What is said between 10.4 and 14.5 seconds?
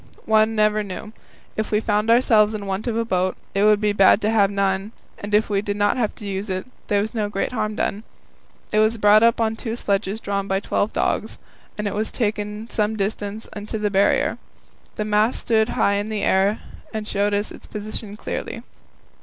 by twelve dogs, and was taken some distance into the Barrier.